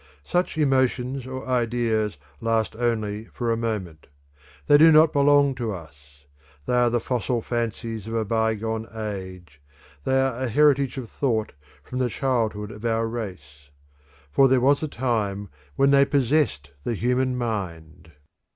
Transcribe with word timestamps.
Such 0.25 0.57
emotions 0.57 1.27
or 1.27 1.47
ideas 1.47 2.17
last 2.39 2.75
only 2.75 3.25
for 3.25 3.51
a 3.51 3.55
moment; 3.55 4.07
they 4.65 4.79
do 4.79 4.91
not 4.91 5.13
belong 5.13 5.53
to 5.53 5.71
us; 5.73 6.25
they 6.65 6.73
are 6.73 6.89
the 6.89 6.99
fossil 6.99 7.39
fancies 7.43 8.07
of 8.07 8.15
a 8.15 8.25
bygone 8.25 8.87
age; 8.95 9.61
they 10.03 10.19
are 10.19 10.41
a 10.41 10.49
heritage 10.49 10.97
of 10.97 11.07
thought 11.07 11.51
from 11.83 11.99
the 11.99 12.09
childhood 12.09 12.71
of 12.71 12.83
our 12.83 13.07
race. 13.07 13.69
For 14.31 14.47
there 14.47 14.59
was 14.59 14.81
a 14.81 14.87
time 14.87 15.49
when 15.75 15.91
they 15.91 16.05
possessed 16.05 16.71
the 16.83 16.95
human 16.95 17.37
mind. 17.37 18.11